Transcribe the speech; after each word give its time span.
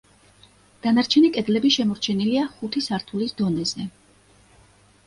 დანარჩენი 0.85 1.29
კედლები 1.35 1.71
შემორჩენილია 1.77 2.49
ხუთი 2.55 2.85
სართულის 2.89 3.39
დონეზე. 3.45 3.89